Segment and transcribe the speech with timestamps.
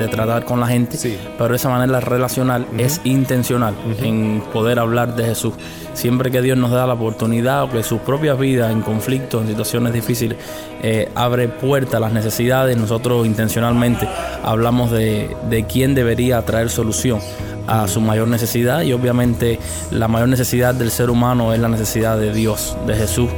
[0.00, 0.98] de tratar con la gente,
[1.38, 5.54] pero esa manera relacional es intencional en poder hablar de Jesús.
[5.92, 9.48] Siempre que Dios nos da la oportunidad o que sus propias vidas en conflictos, en
[9.48, 10.38] situaciones difíciles,
[10.82, 14.08] eh, abre puertas a las necesidades, nosotros intencionalmente
[14.42, 17.20] hablamos de, de quién debería traer solución
[17.66, 19.58] a su mayor necesidad y obviamente
[19.90, 23.28] la mayor necesidad del ser humano es la necesidad de Dios, de Jesús.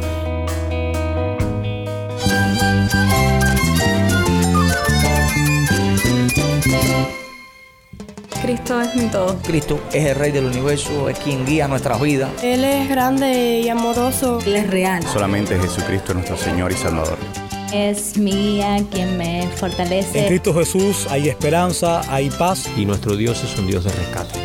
[9.42, 12.30] Cristo es el Rey del universo, es quien guía nuestras vidas.
[12.42, 14.38] Él es grande y amoroso.
[14.46, 15.02] Él es real.
[15.12, 17.18] Solamente Jesucristo es nuestro Señor y Salvador.
[17.72, 20.20] Es mía quien me fortalece.
[20.20, 22.68] En Cristo Jesús hay esperanza, hay paz.
[22.76, 24.38] Y nuestro Dios es un Dios de rescate.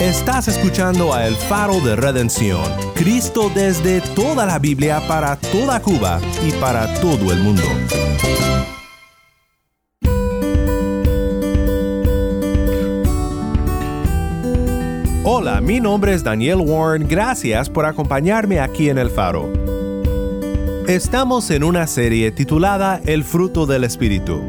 [0.00, 2.62] Estás escuchando a El Faro de Redención.
[2.94, 7.62] Cristo desde toda la Biblia para toda Cuba y para todo el mundo.
[15.36, 19.52] Hola, mi nombre es Daniel Warren, gracias por acompañarme aquí en El Faro.
[20.86, 24.40] Estamos en una serie titulada El fruto del Espíritu.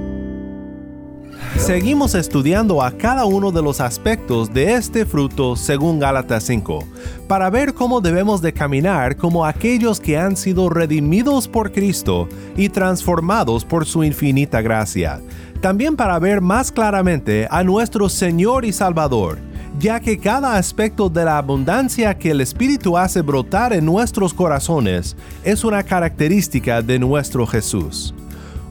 [1.58, 6.83] Seguimos estudiando a cada uno de los aspectos de este fruto según Gálatas 5,
[7.27, 12.70] para ver cómo debemos de caminar como aquellos que han sido redimidos por Cristo y
[12.70, 15.20] transformados por su infinita gracia.
[15.61, 19.39] También para ver más claramente a nuestro Señor y Salvador,
[19.79, 25.15] ya que cada aspecto de la abundancia que el Espíritu hace brotar en nuestros corazones
[25.43, 28.13] es una característica de nuestro Jesús.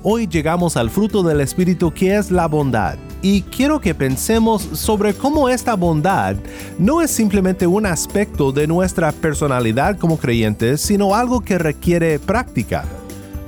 [0.03, 5.15] Hoy llegamos al fruto del Espíritu que es la bondad, y quiero que pensemos sobre
[5.15, 6.37] cómo esta bondad
[6.79, 12.85] no es simplemente un aspecto de nuestra personalidad como creyentes, sino algo que requiere práctica.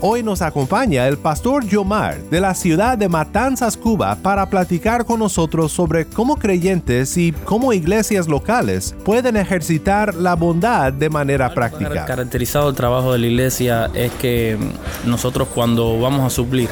[0.02, 5.20] Hoy nos acompaña el pastor Yomar de la ciudad de Matanzas, Cuba, para platicar con
[5.20, 12.05] nosotros sobre cómo creyentes y cómo iglesias locales pueden ejercitar la bondad de manera práctica.
[12.05, 14.58] Caracterizado el trabajo de la iglesia es que
[15.07, 16.68] nosotros cuando vamos a suplir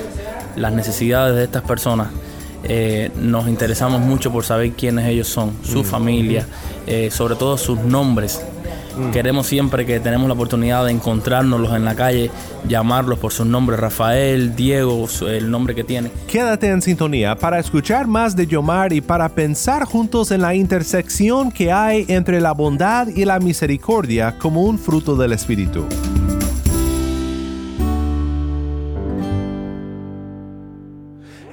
[0.57, 2.09] las necesidades de estas personas,
[2.63, 5.85] eh, nos interesamos mucho por saber quiénes ellos son, su Mm.
[5.85, 6.47] familia,
[6.87, 8.43] eh, sobre todo sus nombres.
[8.97, 9.11] Mm.
[9.11, 12.31] Queremos siempre que tenemos la oportunidad de encontrárnoslos en la calle,
[12.69, 16.11] llamarlos por sus nombres, Rafael, Diego, el nombre que tiene.
[16.27, 21.51] Quédate en sintonía para escuchar más de Yomar y para pensar juntos en la intersección
[21.51, 25.87] que hay entre la bondad y la misericordia como un fruto del Espíritu.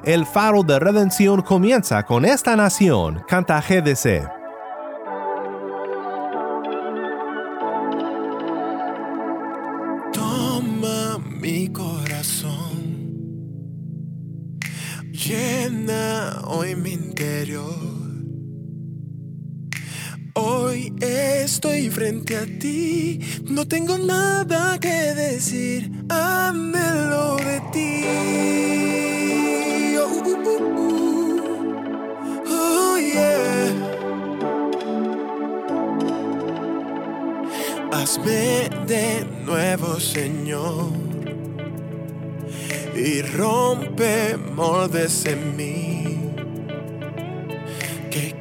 [0.03, 4.40] El faro de redención comienza con esta nación, canta GDC.
[22.35, 23.19] A ti,
[23.49, 28.05] no tengo nada que decir, anhelo de ti.
[29.97, 31.41] Oh, uh, uh, uh.
[32.47, 33.71] Oh, yeah.
[37.91, 40.91] Hazme de nuevo, Señor,
[42.95, 46.17] y rompe moldes en mí.
[48.09, 48.35] Que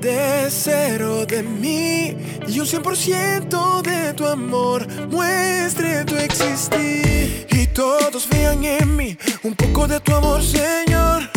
[0.00, 2.16] quede cero de mí
[2.46, 7.46] y un 100% de tu amor muestre tu existir.
[7.50, 11.30] Y todos vean en mí un poco de tu amor, Señor.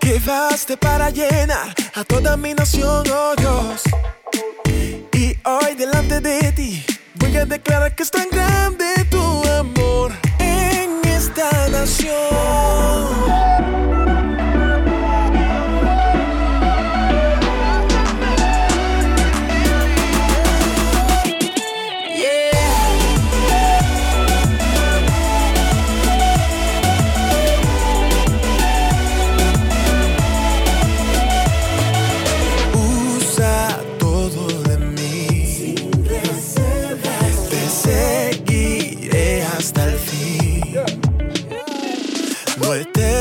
[0.00, 3.82] Que baste para llenar a toda mi nación, oh Dios.
[5.12, 6.84] Y hoy delante de ti
[7.14, 12.93] voy a declarar que es tan grande tu amor en esta nación.
[42.74, 43.13] No he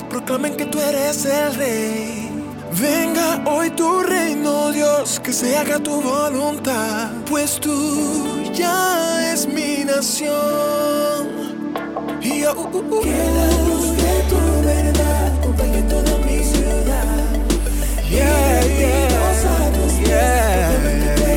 [0.00, 2.28] en que tú eres el rey.
[2.80, 9.84] Venga hoy tu reino, Dios, que se haga tu voluntad, pues tú ya es mi
[9.84, 10.32] nación.
[12.20, 13.02] Y yo, uh, uh, uh.
[13.02, 17.28] que la luz de tu verdad acompañe toda mi ciudad.
[18.10, 19.08] Yeah, yeah,
[20.00, 21.33] yeah,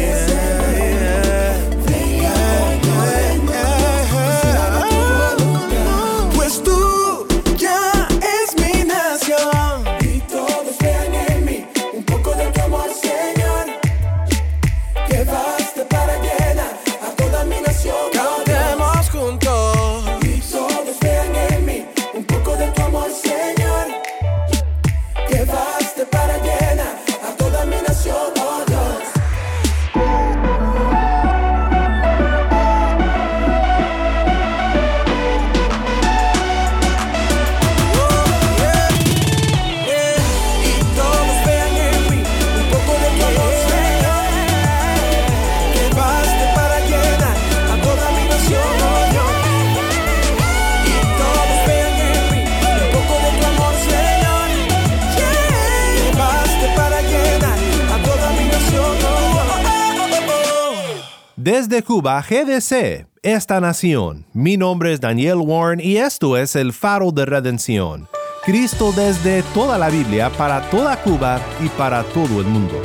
[61.58, 64.28] Desde Cuba, GDC, esta nación.
[64.32, 68.08] Mi nombre es Daniel Warren y esto es el faro de redención.
[68.46, 72.76] Cristo desde toda la Biblia, para toda Cuba y para todo el mundo.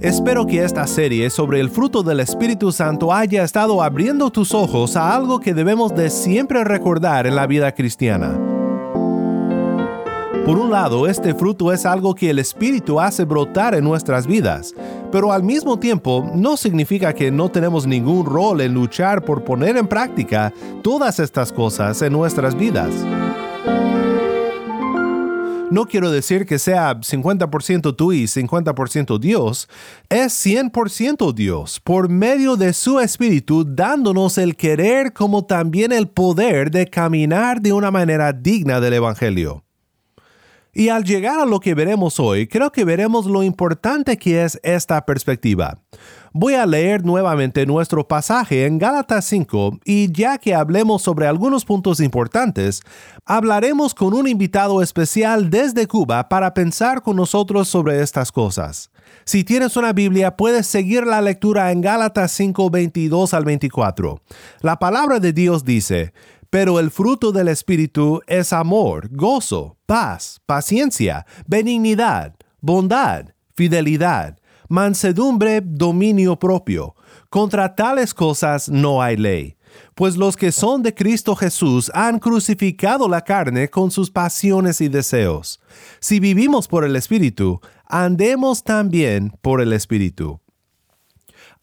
[0.00, 4.96] Espero que esta serie sobre el fruto del Espíritu Santo haya estado abriendo tus ojos
[4.96, 8.55] a algo que debemos de siempre recordar en la vida cristiana.
[10.46, 14.72] Por un lado, este fruto es algo que el Espíritu hace brotar en nuestras vidas,
[15.10, 19.76] pero al mismo tiempo no significa que no tenemos ningún rol en luchar por poner
[19.76, 20.54] en práctica
[20.84, 22.94] todas estas cosas en nuestras vidas.
[25.68, 29.68] No quiero decir que sea 50% tú y 50% Dios,
[30.08, 36.70] es 100% Dios, por medio de su Espíritu dándonos el querer como también el poder
[36.70, 39.65] de caminar de una manera digna del Evangelio.
[40.78, 44.60] Y al llegar a lo que veremos hoy, creo que veremos lo importante que es
[44.62, 45.78] esta perspectiva.
[46.34, 51.64] Voy a leer nuevamente nuestro pasaje en Gálatas 5 y ya que hablemos sobre algunos
[51.64, 52.82] puntos importantes,
[53.24, 58.90] hablaremos con un invitado especial desde Cuba para pensar con nosotros sobre estas cosas.
[59.24, 64.20] Si tienes una Biblia, puedes seguir la lectura en Gálatas 5, 22 al 24.
[64.60, 66.12] La palabra de Dios dice,
[66.50, 74.38] pero el fruto del Espíritu es amor, gozo, paz, paciencia, benignidad, bondad, fidelidad,
[74.68, 76.94] mansedumbre, dominio propio.
[77.30, 79.56] Contra tales cosas no hay ley.
[79.94, 84.88] Pues los que son de Cristo Jesús han crucificado la carne con sus pasiones y
[84.88, 85.60] deseos.
[86.00, 90.40] Si vivimos por el Espíritu, andemos también por el Espíritu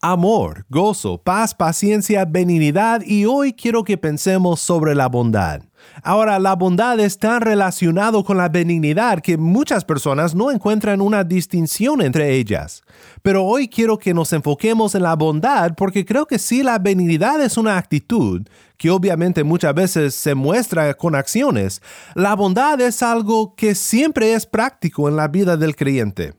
[0.04, 5.62] amor, gozo, paz, paciencia, benignidad y hoy quiero que pensemos sobre la bondad.
[6.02, 11.24] Ahora, la bondad es tan relacionado con la benignidad que muchas personas no encuentran una
[11.24, 12.82] distinción entre ellas.
[13.22, 17.40] Pero hoy quiero que nos enfoquemos en la bondad porque creo que si la benignidad
[17.40, 18.46] es una actitud,
[18.76, 21.80] que obviamente muchas veces se muestra con acciones,
[22.14, 26.34] la bondad es algo que siempre es práctico en la vida del creyente.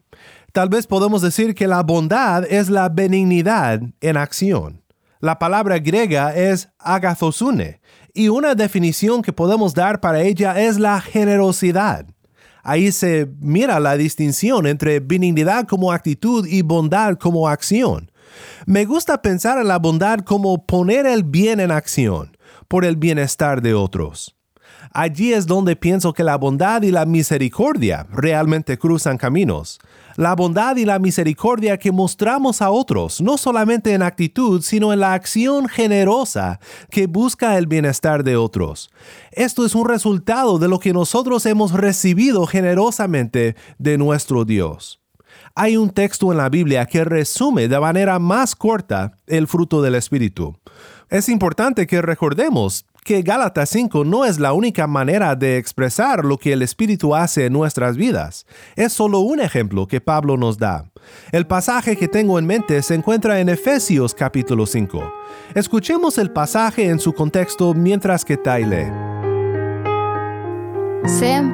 [0.55, 4.81] Tal vez podemos decir que la bondad es la benignidad en acción.
[5.19, 7.81] La palabra griega es agathosune
[8.13, 12.05] y una definición que podemos dar para ella es la generosidad.
[12.63, 18.09] Ahí se mira la distinción entre benignidad como actitud y bondad como acción.
[18.65, 22.37] Me gusta pensar en la bondad como poner el bien en acción
[22.69, 24.37] por el bienestar de otros.
[24.93, 29.79] Allí es donde pienso que la bondad y la misericordia realmente cruzan caminos.
[30.15, 35.01] La bondad y la misericordia que mostramos a otros, no solamente en actitud, sino en
[35.01, 38.89] la acción generosa que busca el bienestar de otros.
[39.31, 45.01] Esto es un resultado de lo que nosotros hemos recibido generosamente de nuestro Dios.
[45.53, 49.95] Hay un texto en la Biblia que resume de manera más corta el fruto del
[49.95, 50.57] Espíritu.
[51.09, 56.39] Es importante que recordemos que Gálatas 5 no es la única manera de expresar lo
[56.39, 58.47] que el Espíritu hace en nuestras vidas.
[58.75, 60.89] Es solo un ejemplo que Pablo nos da.
[61.31, 65.03] El pasaje que tengo en mente se encuentra en Efesios capítulo 5.
[65.53, 68.91] Escuchemos el pasaje en su contexto mientras que Tai lee.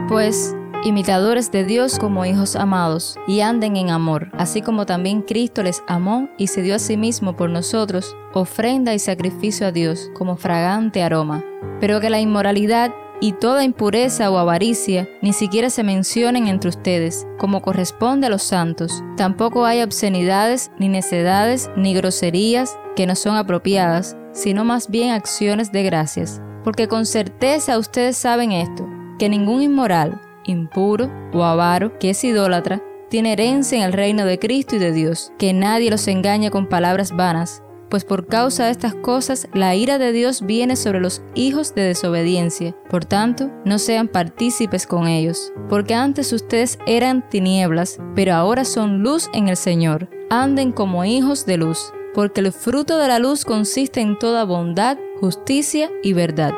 [0.07, 5.63] Pues imitadores de Dios como hijos amados, y anden en amor, así como también Cristo
[5.63, 10.09] les amó y se dio a sí mismo por nosotros, ofrenda y sacrificio a Dios
[10.15, 11.43] como fragante aroma.
[11.79, 17.27] Pero que la inmoralidad y toda impureza o avaricia ni siquiera se mencionen entre ustedes,
[17.37, 19.03] como corresponde a los santos.
[19.15, 25.71] Tampoco hay obscenidades, ni necedades, ni groserías que no son apropiadas, sino más bien acciones
[25.71, 26.41] de gracias.
[26.63, 32.81] Porque con certeza ustedes saben esto, que ningún inmoral, impuro o avaro que es idólatra,
[33.09, 36.67] tiene herencia en el reino de Cristo y de Dios, que nadie los engañe con
[36.67, 41.21] palabras vanas, pues por causa de estas cosas la ira de Dios viene sobre los
[41.35, 42.73] hijos de desobediencia.
[42.89, 49.03] Por tanto, no sean partícipes con ellos, porque antes ustedes eran tinieblas, pero ahora son
[49.03, 50.09] luz en el Señor.
[50.29, 54.97] Anden como hijos de luz, porque el fruto de la luz consiste en toda bondad,
[55.19, 56.53] justicia y verdad.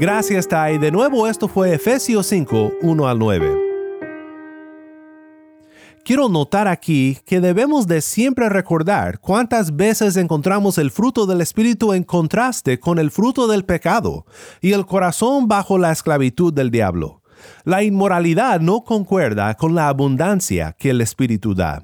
[0.00, 0.78] Gracias, Tai.
[0.78, 3.58] De nuevo, esto fue Efesios 5, 1 al 9.
[6.04, 11.94] Quiero notar aquí que debemos de siempre recordar cuántas veces encontramos el fruto del Espíritu
[11.94, 14.24] en contraste con el fruto del pecado
[14.60, 17.20] y el corazón bajo la esclavitud del diablo.
[17.64, 21.82] La inmoralidad no concuerda con la abundancia que el Espíritu da.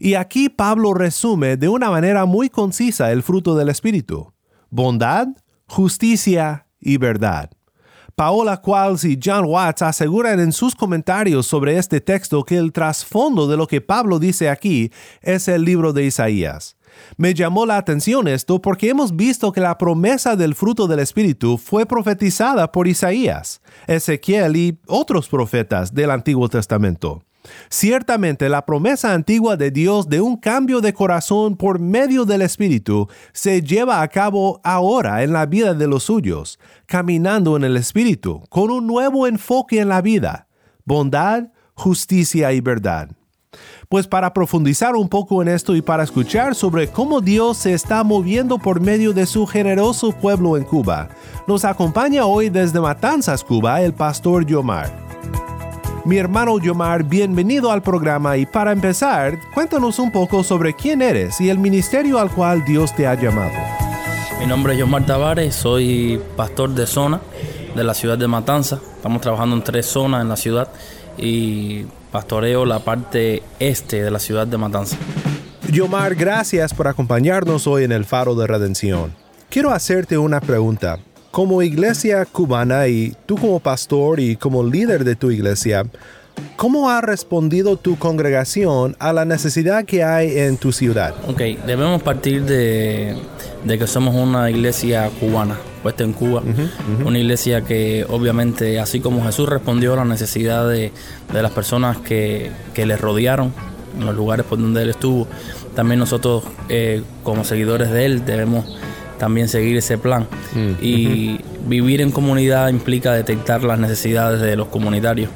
[0.00, 4.32] Y aquí Pablo resume de una manera muy concisa el fruto del Espíritu.
[4.68, 5.28] Bondad,
[5.68, 7.50] justicia y verdad.
[8.14, 13.46] Paola Qualls y John Watts aseguran en sus comentarios sobre este texto que el trasfondo
[13.48, 16.76] de lo que Pablo dice aquí es el libro de Isaías.
[17.16, 21.56] Me llamó la atención esto porque hemos visto que la promesa del fruto del Espíritu
[21.56, 27.22] fue profetizada por Isaías, Ezequiel y otros profetas del Antiguo Testamento.
[27.68, 33.08] Ciertamente la promesa antigua de Dios de un cambio de corazón por medio del Espíritu
[33.32, 38.42] se lleva a cabo ahora en la vida de los suyos, caminando en el Espíritu,
[38.48, 40.48] con un nuevo enfoque en la vida,
[40.84, 41.44] bondad,
[41.74, 43.10] justicia y verdad.
[43.88, 48.04] Pues para profundizar un poco en esto y para escuchar sobre cómo Dios se está
[48.04, 51.08] moviendo por medio de su generoso pueblo en Cuba,
[51.48, 55.10] nos acompaña hoy desde Matanzas, Cuba, el pastor Yomar.
[56.06, 61.38] Mi hermano Yomar, bienvenido al programa y para empezar, cuéntanos un poco sobre quién eres
[61.42, 63.52] y el ministerio al cual Dios te ha llamado.
[64.38, 67.20] Mi nombre es Yomar Tavares, soy pastor de zona
[67.76, 68.80] de la ciudad de Matanza.
[68.96, 70.68] Estamos trabajando en tres zonas en la ciudad
[71.18, 74.96] y pastoreo la parte este de la ciudad de Matanza.
[75.70, 79.14] Yomar, gracias por acompañarnos hoy en el Faro de Redención.
[79.50, 80.98] Quiero hacerte una pregunta.
[81.30, 85.84] Como iglesia cubana y tú como pastor y como líder de tu iglesia,
[86.56, 91.14] ¿cómo ha respondido tu congregación a la necesidad que hay en tu ciudad?
[91.28, 93.16] Ok, debemos partir de,
[93.64, 96.42] que somos una iglesia cubana, puesta en Cuba,
[97.04, 100.90] una iglesia que obviamente, así como Jesús respondió a la necesidad de,
[101.32, 103.52] las personas que, le rodearon
[103.96, 105.28] en los lugares por donde Él estuvo,
[105.76, 108.64] también nosotros eh, como seguidores de Él debemos
[109.20, 110.26] también seguir ese plan.
[110.54, 115.30] Mm, y vivir en comunidad implica detectar las necesidades de los comunitarios.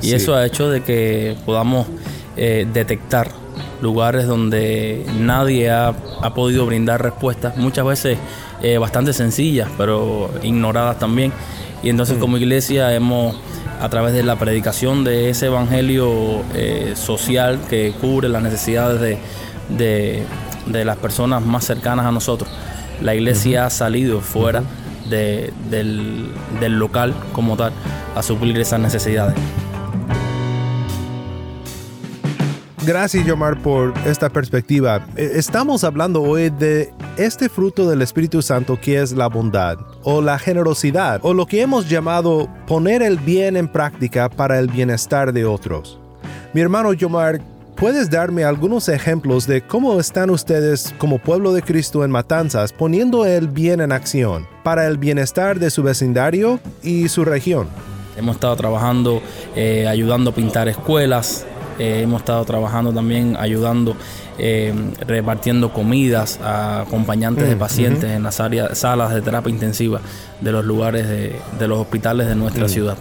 [0.00, 1.86] Y eso ha hecho de que podamos
[2.36, 3.32] eh, detectar
[3.82, 5.94] lugares donde nadie ha,
[6.34, 8.18] podido brindar respuestas, muchas veces
[8.62, 11.32] eh, bastante sencillas, pero ignoradas también.
[11.82, 12.20] Y entonces mm.
[12.20, 13.36] como iglesia hemos,
[13.80, 20.24] a través de la predicación de ese evangelio eh, social que cubre las necesidades de,
[20.66, 22.50] de las personas más cercanas a nosotros,
[23.02, 24.62] la iglesia ha salido fuera
[25.08, 26.30] del,
[26.78, 27.72] local como tal
[28.14, 29.34] a suplir esas necesidades.
[32.86, 35.06] Gracias, Yomar, por esta perspectiva.
[35.14, 40.22] E, estamos hablando hoy de este fruto del Espíritu Santo que es la bondad o
[40.22, 45.34] la generosidad o lo que hemos llamado poner el bien en práctica para el bienestar
[45.34, 46.00] de otros.
[46.54, 47.40] Mi hermano Yomar,
[47.80, 53.24] ¿Puedes darme algunos ejemplos de cómo están ustedes como pueblo de Cristo en Matanzas poniendo
[53.24, 57.68] el bien en acción para el bienestar de su vecindario y su región?
[58.18, 59.22] Hemos estado trabajando
[59.56, 61.46] eh, ayudando a pintar escuelas,
[61.78, 63.96] eh, hemos estado trabajando también ayudando,
[64.36, 64.74] eh,
[65.06, 70.02] repartiendo comidas a acompañantes de mm, pacientes en las áreas, salas de terapia intensiva
[70.42, 72.68] de los lugares de, los hospitales de nuestra mm.
[72.68, 72.98] ciudad.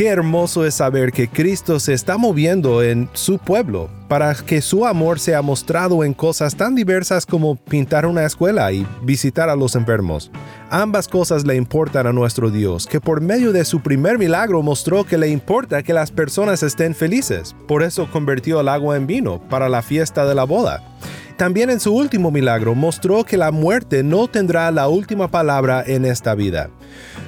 [0.00, 4.86] Qué hermoso es saber que Cristo se está moviendo en su pueblo para que su
[4.86, 9.76] amor sea mostrado en cosas tan diversas como pintar una escuela y visitar a los
[9.76, 10.30] enfermos.
[10.70, 15.04] Ambas cosas le importan a nuestro Dios, que por medio de su primer milagro mostró
[15.04, 17.54] que le importa que las personas estén felices.
[17.68, 20.82] Por eso convirtió el agua en vino para la fiesta de la boda.
[21.36, 26.06] También en su último milagro mostró que la muerte no tendrá la última palabra en
[26.06, 26.70] esta vida.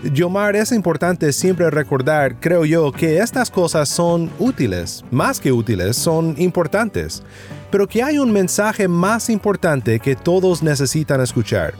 [0.03, 5.97] Yomar, es importante siempre recordar, creo yo, que estas cosas son útiles, más que útiles,
[5.97, 7.23] son importantes,
[7.71, 11.75] pero que hay un mensaje más importante que todos necesitan escuchar.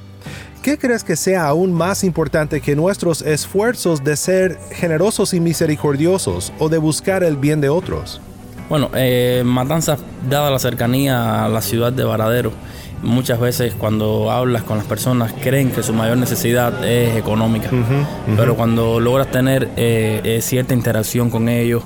[0.63, 6.53] ¿Qué crees que sea aún más importante que nuestros esfuerzos de ser generosos y misericordiosos
[6.61, 8.21] o de buscar el bien de otros?
[8.69, 9.99] Bueno, eh, Matanzas,
[10.31, 12.53] dada la cercanía a la ciudad de Varadero,
[13.03, 17.71] muchas veces cuando hablas con las personas creen que su mayor necesidad es económica,
[18.37, 21.83] pero cuando logras tener eh, eh, cierta interacción con ellos,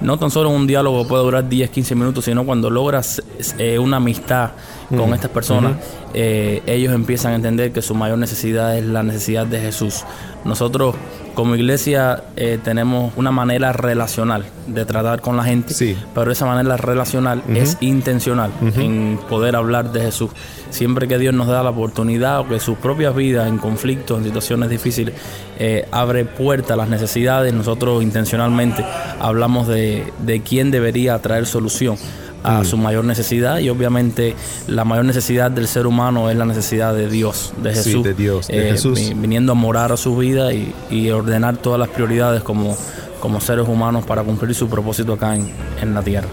[0.00, 3.22] no tan solo un diálogo puede durar 10, 15 minutos, sino cuando logras
[3.58, 4.50] eh, una amistad
[4.88, 5.76] con estas personas,
[6.14, 10.04] ellos empiezan a entender que su mayor necesidad es la necesidad de Jesús.
[10.44, 10.94] Nosotros
[11.36, 15.74] como iglesia eh, tenemos una manera relacional de tratar con la gente,
[16.14, 20.30] pero esa manera relacional es intencional en poder hablar de Jesús.
[20.70, 24.24] Siempre que Dios nos da la oportunidad o que sus propias vidas en conflictos, en
[24.24, 25.14] situaciones difíciles,
[25.58, 28.82] eh, abre puertas a las necesidades, nosotros intencionalmente
[29.20, 31.98] hablamos de, de quién debería traer solución
[32.42, 32.64] a mm.
[32.64, 34.34] su mayor necesidad y obviamente
[34.68, 38.48] la mayor necesidad del ser humano es la necesidad de Dios, de Jesús, de Dios,
[38.48, 39.12] de eh, Jesús.
[39.16, 40.72] viniendo a morar a su vida y,
[41.10, 42.76] ordenar todas las prioridades como,
[43.20, 45.50] como seres humanos para cumplir su propósito acá en,
[45.80, 46.28] en la tierra.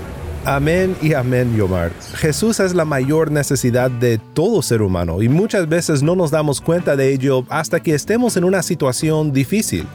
[0.46, 1.92] Amén y amén, Yomar.
[2.16, 6.60] Jesús es la mayor necesidad de todo ser humano y muchas veces no nos damos
[6.60, 9.88] cuenta de ello hasta que estemos en una situación difícil,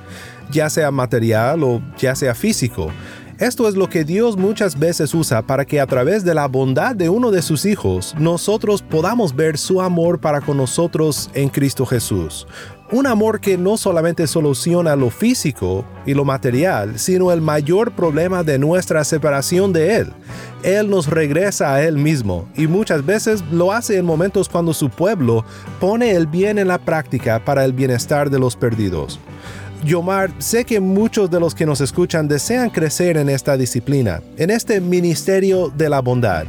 [0.51, 2.91] ya sea material o ya sea físico.
[3.39, 6.97] Esto es lo que Dios muchas veces usa para que a través de la bondad
[6.97, 11.87] de uno de sus hijos nosotros podamos ver su amor para con nosotros en Cristo
[11.87, 12.49] Jesús.
[12.91, 18.43] Un amor que no solamente soluciona lo físico y lo material, sino el mayor problema
[18.43, 20.13] de nuestra separación de Él.
[20.65, 24.91] Él nos regresa a Él mismo y muchas veces lo hace en momentos cuando su
[24.91, 25.45] pueblo
[25.79, 29.21] pone el bien en la práctica para el bienestar de los perdidos.
[29.85, 34.51] Yomar, sé que muchos de los que nos escuchan desean crecer en esta disciplina, en
[34.51, 36.47] este ministerio de la bondad.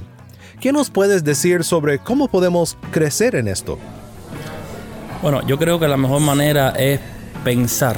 [0.60, 3.78] ¿Qué nos puedes decir sobre cómo podemos crecer en esto?
[5.22, 7.00] Bueno, yo creo que la mejor manera es
[7.44, 7.98] pensar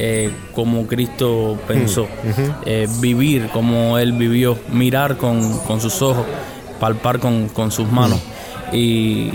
[0.00, 5.42] eh, como Cristo pensó, mm, eh, vivir como Él vivió, mirar con,
[5.80, 6.24] sus ojos,
[6.78, 8.20] palpar con, sus manos.
[8.70, 8.76] Mm.
[8.76, 9.32] Y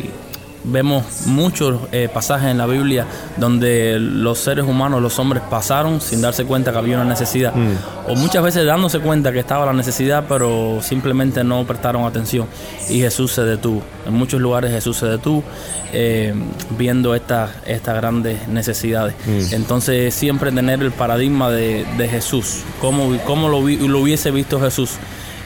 [0.63, 3.05] vemos muchos eh, pasajes en la Biblia
[3.37, 7.53] donde los seres humanos, los hombres pasaron sin darse cuenta que había una necesidad.
[7.53, 8.11] Mm.
[8.11, 12.47] O muchas veces dándose cuenta que estaba la necesidad, pero simplemente no prestaron atención.
[12.89, 13.81] Y Jesús se detuvo.
[14.05, 15.43] En muchos lugares Jesús se detuvo
[15.91, 16.33] eh,
[16.77, 19.15] viendo estas estas grandes necesidades.
[19.25, 19.53] Mm.
[19.53, 24.91] Entonces siempre tener el paradigma de, Jesús, cómo, cómo lo, lo hubiese visto Jesús.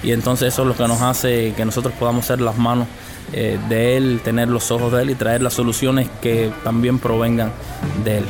[0.03, 2.87] Y entonces eso es lo que nos hace que nosotros podamos ser las manos
[3.33, 7.51] eh, de Él, tener los ojos de Él y traer las soluciones que también provengan
[8.03, 8.25] de Él.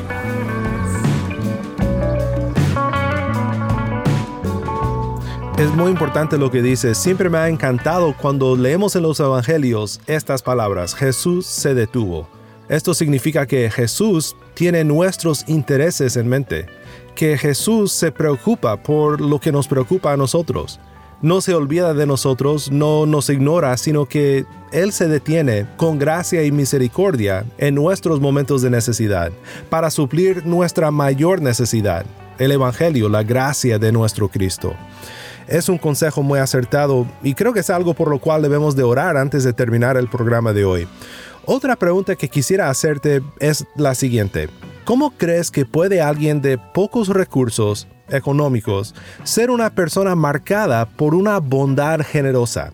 [5.57, 6.93] Es muy importante lo que dice.
[6.93, 10.93] Siempre me ha encantado cuando leemos en los evangelios estas palabras.
[10.93, 12.29] Jesús se detuvo.
[12.69, 16.67] Esto significa que Jesús tiene nuestros intereses en mente,
[17.15, 20.79] que Jesús se preocupa por lo que nos preocupa a nosotros
[21.21, 26.43] no se olvida de nosotros, no nos ignora, sino que Él se detiene con gracia
[26.43, 29.31] y misericordia en nuestros momentos de necesidad,
[29.69, 32.05] para suplir nuestra mayor necesidad,
[32.37, 34.75] el Evangelio, la gracia de nuestro Cristo.
[35.47, 38.83] Es un consejo muy acertado y creo que es algo por lo cual debemos de
[38.83, 40.87] orar antes de terminar el programa de hoy.
[41.45, 44.49] Otra pregunta que quisiera hacerte es la siguiente.
[44.83, 51.39] ¿Cómo crees que puede alguien de pocos recursos económicos, ser una persona marcada por una
[51.39, 52.71] bondad generosa.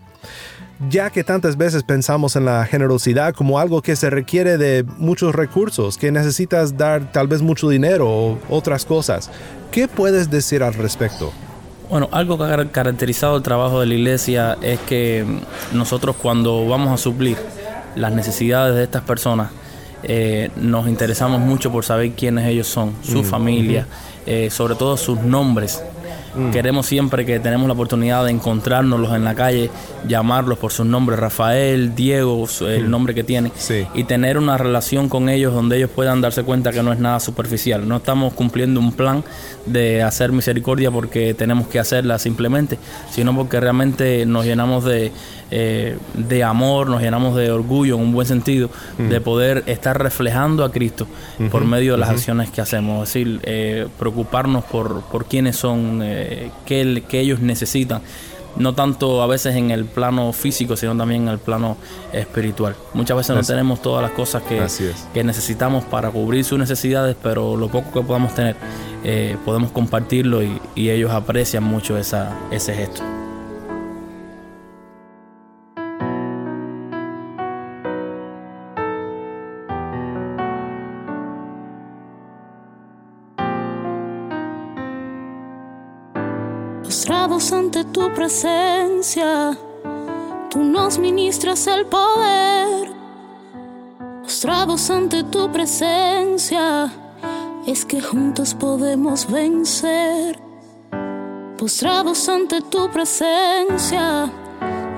[0.90, 5.34] Ya que tantas veces pensamos en la generosidad como algo que se requiere de muchos
[5.34, 9.30] recursos, que necesitas dar tal vez mucho dinero o otras cosas,
[9.72, 11.32] ¿qué puedes decir al respecto?
[11.90, 15.26] Bueno, algo que ha caracterizado el trabajo de la iglesia es que
[15.74, 17.38] nosotros cuando vamos a suplir
[17.96, 19.52] las necesidades de estas personas,
[20.04, 23.88] eh, nos interesamos mucho por saber quiénes ellos son, su mm, familia,
[24.26, 25.82] eh, sobre todo sus nombres.
[26.36, 26.52] Mm.
[26.52, 29.70] Queremos siempre que tenemos la oportunidad de encontrárnoslos en la calle,
[30.08, 32.90] llamarlos por sus nombres, Rafael, Diego, el mm.
[32.90, 33.52] nombre que tienen,
[33.94, 37.20] y tener una relación con ellos donde ellos puedan darse cuenta que no es nada
[37.20, 37.88] superficial.
[37.88, 39.24] No estamos cumpliendo un plan
[39.66, 42.78] de hacer misericordia porque tenemos que hacerla simplemente,
[43.12, 45.12] sino porque realmente nos llenamos de,
[45.52, 49.10] eh, de amor, nos llenamos de orgullo en un buen sentido, mm.
[49.10, 51.08] de poder estar reflejando a Cristo
[51.52, 53.08] por medio de las acciones que hacemos.
[53.08, 56.23] Es decir, eh, preocuparnos por, por quiénes son, eh,
[56.66, 58.02] qué, ellos necesitan
[58.56, 61.76] no tanto a veces en el plano físico, sino también en el plano
[62.12, 62.76] espiritual.
[62.94, 64.64] Muchas veces no tenemos todas las cosas que,
[65.12, 68.56] que, necesitamos para cubrir sus necesidades, pero lo poco que podamos tener,
[69.04, 73.23] eh, podemos compartirlo y, y, ellos aprecian mucho esa, ese gesto.
[87.54, 89.58] Ante tu presencia,
[90.50, 92.92] tú nos ministras el poder.
[94.24, 96.92] Postrados ante tu presencia,
[97.66, 100.40] es que juntos podemos vencer.
[101.58, 104.30] Postrados ante tu presencia,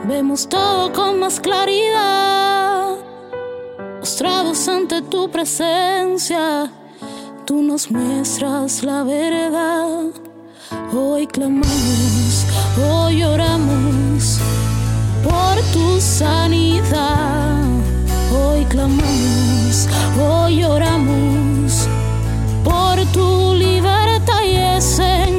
[0.07, 2.95] vemos todo con más claridad.
[3.99, 6.71] Postrados ante tu presencia,
[7.45, 10.34] tú nos muestras la verdad.
[10.93, 12.45] Hoy clamamos,
[12.77, 14.39] hoy oramos
[15.23, 17.63] por tu sanidad.
[18.31, 19.87] Hoy clamamos,
[20.19, 21.87] hoy oramos
[22.63, 25.34] por tu libertad y ese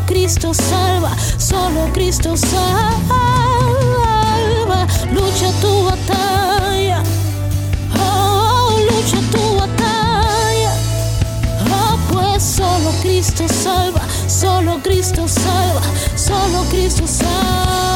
[0.00, 3.20] Cristo salva, solo Cristo salva.
[5.12, 7.02] Lucha tu batalla,
[7.94, 10.72] oh, lucha tu batalla.
[11.70, 15.82] Oh, pues solo Cristo salva, solo Cristo salva,
[16.16, 17.91] solo Cristo salva.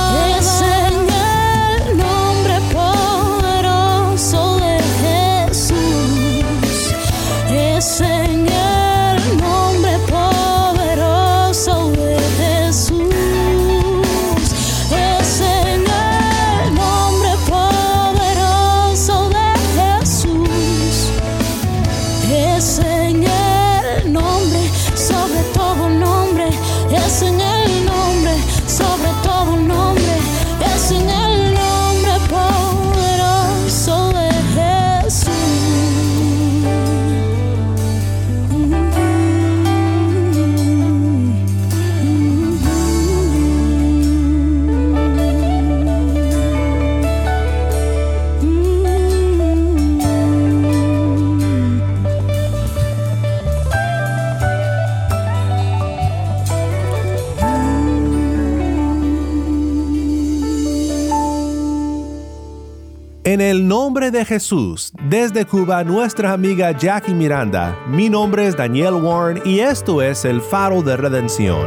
[64.11, 70.03] De Jesús, desde Cuba, nuestra amiga Jackie Miranda, mi nombre es Daniel Warren y esto
[70.03, 71.66] es el faro de redención.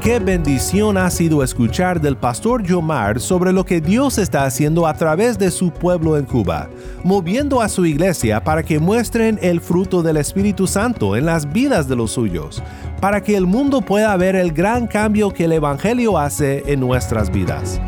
[0.00, 4.94] Qué bendición ha sido escuchar del pastor Yomar sobre lo que Dios está haciendo a
[4.94, 6.70] través de su pueblo en Cuba,
[7.04, 11.86] moviendo a su iglesia para que muestren el fruto del Espíritu Santo en las vidas
[11.86, 12.62] de los suyos,
[13.00, 17.30] para que el mundo pueda ver el gran cambio que el Evangelio hace en nuestras
[17.30, 17.78] vidas.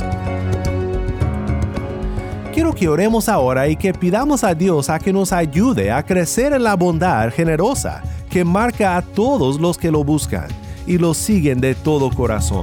[2.62, 6.52] Quiero que oremos ahora y que pidamos a Dios a que nos ayude a crecer
[6.52, 10.46] en la bondad generosa que marca a todos los que lo buscan
[10.86, 12.62] y lo siguen de todo corazón.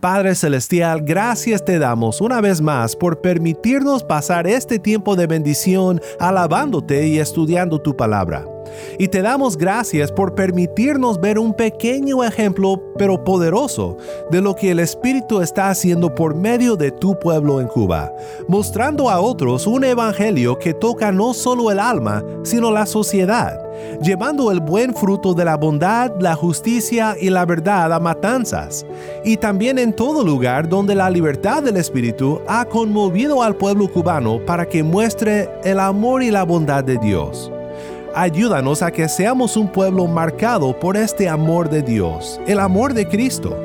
[0.00, 6.00] Padre Celestial, gracias te damos una vez más por permitirnos pasar este tiempo de bendición
[6.18, 8.44] alabándote y estudiando tu palabra.
[8.98, 13.96] Y te damos gracias por permitirnos ver un pequeño ejemplo, pero poderoso,
[14.30, 18.12] de lo que el Espíritu está haciendo por medio de tu pueblo en Cuba,
[18.48, 23.60] mostrando a otros un evangelio que toca no solo el alma, sino la sociedad,
[24.02, 28.84] llevando el buen fruto de la bondad, la justicia y la verdad a matanzas,
[29.24, 34.44] y también en todo lugar donde la libertad del Espíritu ha conmovido al pueblo cubano
[34.44, 37.50] para que muestre el amor y la bondad de Dios.
[38.14, 43.06] Ayúdanos a que seamos un pueblo marcado por este amor de Dios, el amor de
[43.06, 43.56] Cristo,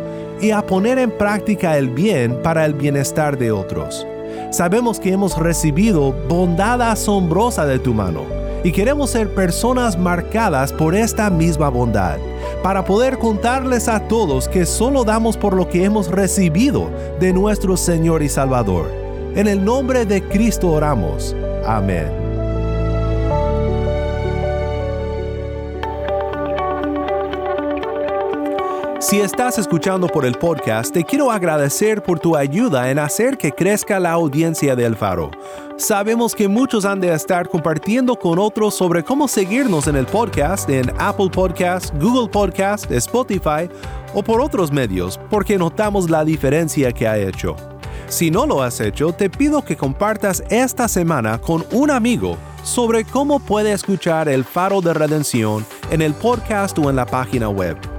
[0.42, 4.06] y a poner en práctica el bien para el bienestar de otros.
[4.52, 8.22] Sabemos que hemos recibido bondad asombrosa de tu mano
[8.64, 12.18] y queremos ser personas marcadas por esta misma bondad,
[12.62, 17.76] para poder contarles a todos que solo damos por lo que hemos recibido de nuestro
[17.76, 18.90] Señor y Salvador.
[19.36, 21.36] En el nombre de Cristo oramos.
[21.66, 22.33] Amén.
[29.04, 33.52] Si estás escuchando por el podcast, te quiero agradecer por tu ayuda en hacer que
[33.52, 35.30] crezca la audiencia del faro.
[35.76, 40.70] Sabemos que muchos han de estar compartiendo con otros sobre cómo seguirnos en el podcast
[40.70, 43.70] en Apple Podcast, Google Podcast, Spotify
[44.14, 47.58] o por otros medios, porque notamos la diferencia que ha hecho.
[48.08, 53.04] Si no lo has hecho, te pido que compartas esta semana con un amigo sobre
[53.04, 57.93] cómo puede escuchar el faro de redención en el podcast o en la página web.